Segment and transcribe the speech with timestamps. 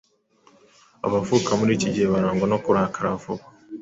[1.05, 3.43] Abavuka muri iki gice barangwa no kurakara vuba